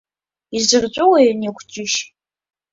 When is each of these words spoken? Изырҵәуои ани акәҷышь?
Изырҵәуои 0.57 1.27
ани 1.31 1.47
акәҷышь? 1.49 1.97